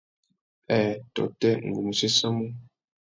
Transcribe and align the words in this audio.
Nhêê 0.67 0.89
tôtê, 1.15 1.51
ngu 1.67 1.79
mú 1.85 1.93
séssamú. 1.99 2.45